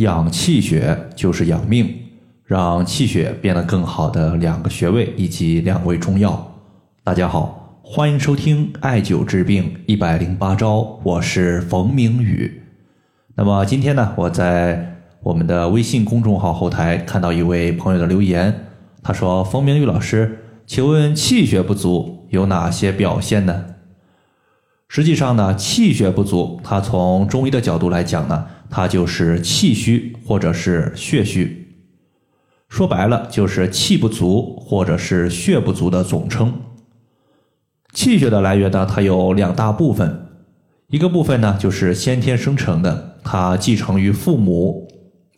[0.00, 1.94] 养气血就是养命，
[2.46, 6.54] 让气血变得更好的两个穴位以及两味中药。
[7.04, 12.62] 大家好，欢迎收听艾灸治病一百零八招，我是冯明宇。
[13.34, 18.68] 那么今天呢，我在我们的微信公众号后台看到一位朋友的留言，
[19.02, 23.66] 他说：“冯明宇老师，请问气血不足有哪些表现呢？”
[24.88, 31.68] 实际上呢，气血不足，它从中医的角度来讲呢，它就是气虚或者是血虚。
[32.68, 36.54] 说白了，就是气不足或者是血不足的总称。
[37.92, 40.28] 气血的来源呢，它有两大部分，
[40.86, 44.86] 一个部分呢就是先天生成的，它继承于父母；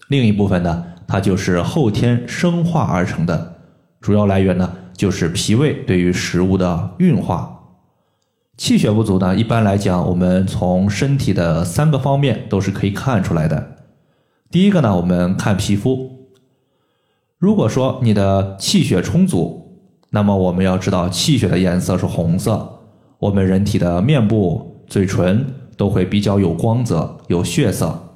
[0.08, 3.54] 另一部分呢，它就是后天生化而成的，
[4.02, 7.61] 主要来源呢就是脾胃对于食物的运化。
[8.56, 13.76] 气血不足呢，一般来讲，我们从身体的三个方面都是可以看出来的。
[14.50, 16.28] 第一个呢，我们看皮肤。
[17.38, 22.80] 如果说你的气血充足，那么我们要知道气血的颜色是红色，
[23.18, 28.14] 我们人体的面部、嘴唇都会比较有光泽、有血色。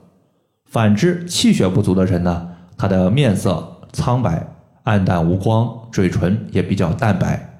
[0.66, 4.47] 反之，气血不足的人呢，他的面色苍白、
[4.84, 7.55] 暗淡无光，嘴唇也比较淡白。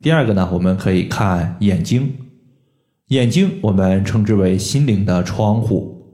[0.00, 2.14] 第二个呢，我们可以看眼睛，
[3.08, 6.06] 眼睛我们称之为心灵的窗户，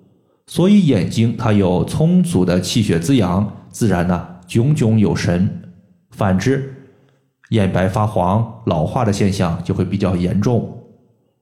[0.46, 5.60] 所以眼睛它有充足的气血滋养，自然呢炯炯有神。
[6.12, 6.72] 反之，
[7.50, 10.78] 眼白发黄、老化的现象就会比较严重。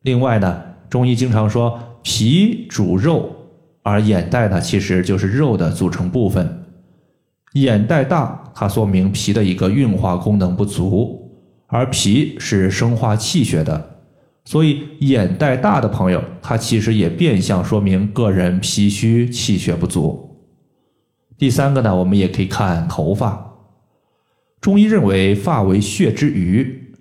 [0.02, 3.30] 另外呢，中医经常说脾主肉，
[3.84, 6.64] 而眼袋呢其实就是肉的组成部分，
[7.52, 11.21] 眼袋大，它说明脾的一个运化功能不足。
[11.74, 13.96] 而脾是生化气血的，
[14.44, 20.36] 所以眼袋大的朋友，他其实也变相说明个人脾虚气血不足。
[21.38, 23.54] 第三个呢，我们也可以看头发。
[24.60, 26.92] 中医认为发为血之余，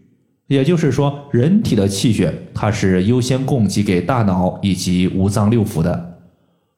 [0.47, 6.21] 也就是说，人体的气血它是优先供给给大脑以及五脏六腑的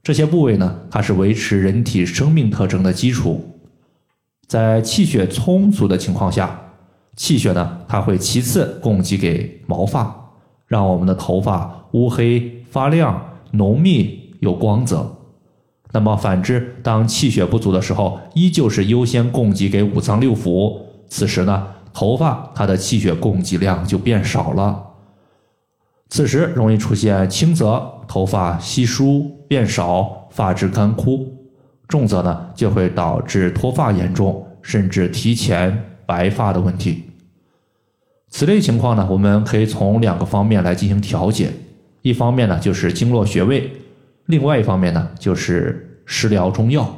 [0.01, 3.59] 这些部位呢，它是维持人体生命特征的基础。
[4.47, 6.59] 在气血充足的情况下。
[7.15, 10.31] 气血呢，它会其次供给给毛发，
[10.67, 15.15] 让我们的头发乌黑发亮、浓密有光泽。
[15.91, 20.79] 那么反之，当气血不足的时候，依旧是优先供给给五脏六腑。
[21.07, 24.83] 此时呢，头发它的气血供给量就变少了，
[26.09, 31.31] 此时容易出现轻则头发稀疏变少、发质干枯，
[31.87, 35.92] 重则呢就会导致脱发严重，甚至提前。
[36.05, 37.03] 白发的问题，
[38.29, 41.51] 此类情况呢，我们可以从两个方面来进行调节。
[42.01, 43.61] 一方面呢，就是经络穴位；
[44.25, 46.93] 另外一方面呢，就是食疗中药。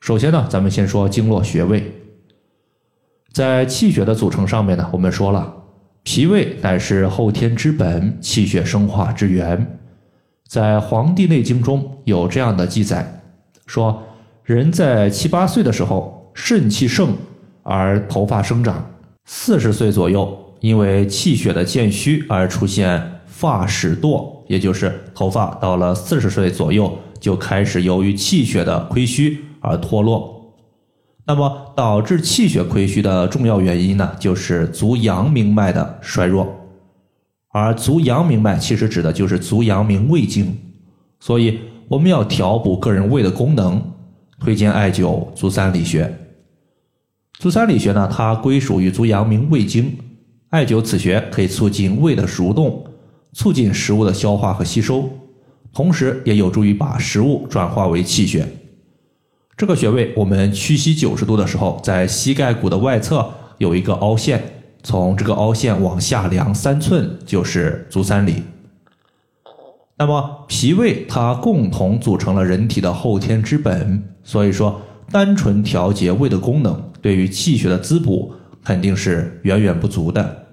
[0.00, 1.92] 首先呢，咱们先说经络穴位。
[3.32, 5.54] 在气血的组成上面呢，我们说了，
[6.02, 9.78] 脾胃乃是后天之本，气血生化之源。
[10.48, 13.22] 在《黄帝内经》中有这样的记载，
[13.66, 14.02] 说
[14.42, 17.14] 人在七八岁的时候，肾气盛。
[17.68, 18.88] 而头发生长，
[19.24, 30.54] 四十岁左右，因为气血的渐虚而出现发始堕，也就是头发到了四十岁左右就开始由于气血的亏虚而脱落。
[31.26, 36.46] 那么导致气血亏虚的重要原因呢，就是足阳明脉的衰弱。
[37.50, 40.56] 而足阳明脉其实指的就是足阳明胃经，
[41.18, 43.82] 所以我们要调补个人胃的功能，
[44.38, 46.16] 推荐艾灸足三里穴。
[47.38, 49.94] 足三里穴呢，它归属于足阳明胃经，
[50.48, 52.82] 艾灸此穴可以促进胃的蠕动，
[53.34, 55.06] 促进食物的消化和吸收，
[55.70, 58.48] 同时也有助于把食物转化为气血。
[59.54, 64.42] 这个穴位，我们屈膝九十度的时候，在膝盖骨的外侧有一个凹陷，
[64.82, 68.42] 从这个凹陷往下量三寸就是足三里。
[69.98, 74.80] 那么脾胃它共同组成了人体的后天之本，所以说。
[75.08, 78.32] 单纯调节胃的功能，对于气血的滋补
[78.64, 80.46] 肯定是远远不足的。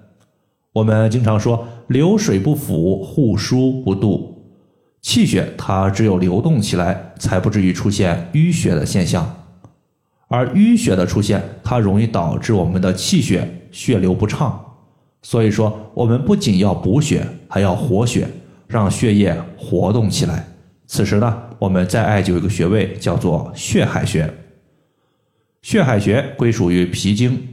[0.72, 4.34] 我们经常说“流水不腐，户枢不蠹”，
[5.00, 9.36] 气血它只有流动起来，才不至于出现淤血的现象。
[10.26, 14.60] 而淤血的出现，它容易导致我们的气血血流不畅。
[15.22, 18.26] 所以说，我们不仅要补血，还要活血，
[18.66, 20.44] 让血液活动起来。
[20.86, 24.28] 此时呢，我们再艾灸一个穴位，叫做血海穴。
[25.64, 27.48] 血海穴归属于脾经，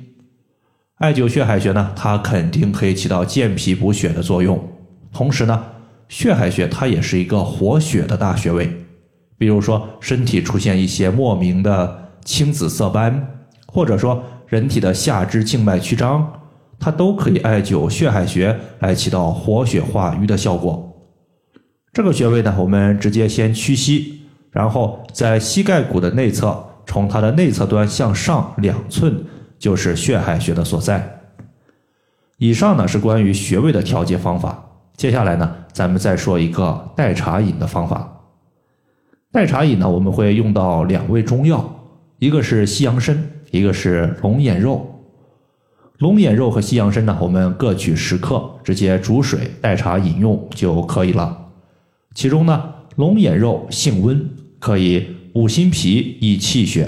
[0.96, 4.62] 艾灸血海穴呢，它肯定可以起到健脾补血的作用。
[5.14, 5.64] 同时呢，
[6.10, 8.70] 血海穴它也是一个活血的大穴位。
[9.38, 16.42] 比如说身体出现一些莫名的青紫色斑，或者说人体的下肢静脉曲张，
[16.78, 21.10] 它都可以艾灸血海穴来起到活血化瘀的效果。
[21.94, 26.62] 这个穴位呢，我们直接先屈膝，然后在膝盖骨的内侧，
[26.92, 29.24] 从它的内侧端向上两寸，
[29.58, 31.22] 就是血海穴的所在。
[32.38, 34.62] 以上呢是关于穴位的调节方法。
[34.98, 38.28] 接下来呢，咱们再说一个代茶饮的方法。
[39.32, 41.64] 代茶饮呢，我们会用到两味中药，
[42.20, 43.18] 一个是西洋参，
[43.52, 44.86] 一个是龙眼肉。
[46.00, 51.46] 龙眼肉和西洋参呢，我们各取十克，直接煮水代茶饮用就可以了。
[52.14, 52.62] 其中呢，
[52.98, 54.30] 龙眼肉性温，
[54.60, 56.88] 可以补心脾、益气血；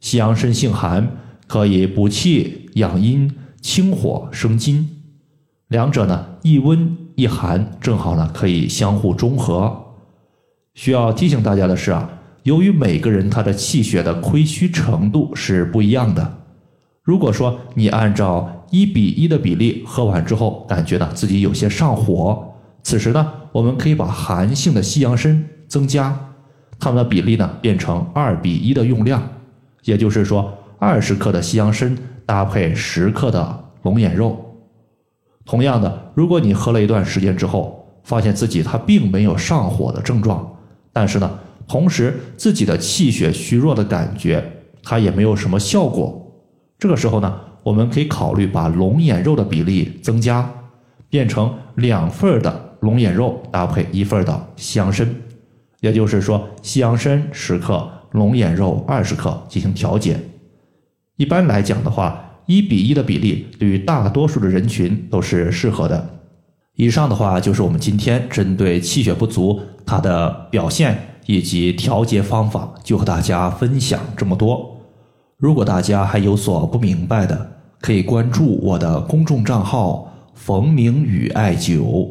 [0.00, 1.08] 西洋参性寒，
[1.46, 3.30] 可以补气养阴、
[3.60, 4.88] 清火生津。
[5.68, 9.84] 两者呢，一温一寒，正好呢可以相互中和。
[10.74, 12.10] 需要提醒大家的是啊，
[12.42, 16.38] 由于每个人他的气血的亏虚程度是不一样的，
[17.02, 23.32] 如果说你按照一比一的比例喝完之后，感觉呢自己有些上火，此时呢。
[23.50, 26.34] 我们可以把寒性的西洋参增加，
[26.78, 29.22] 它们的比例呢变成二比一的用量，
[29.84, 34.38] 也就是说二十克的西洋参搭配十克的龙眼肉。
[35.44, 40.56] 同样的，如果你喝了一段时间之后，发现自己它并没有上火的症状，
[40.92, 44.44] 但是呢，同时自己的气血虚弱的感觉
[44.82, 46.32] 它也没有什么效果，
[46.78, 50.48] 这个时候呢，我们可以考虑把龙眼肉的比例增加，
[51.08, 52.68] 变成两份的。
[52.80, 55.04] 龙眼肉搭配一份的西洋参，
[55.80, 60.18] 也就是说西洋参十克，龙眼肉二十克进行调节。
[61.16, 66.10] 一般来讲的话，一比一的比例对于大多数的人群都是适合的。
[66.74, 70.96] 以上的话就是我们今天针对气血不足它的表现
[71.26, 74.76] 以及调节方法，就和大家分享这么多。
[75.36, 82.10] 如果大家还有所不明白的，可以关注我的公众账号“冯明宇艾灸”。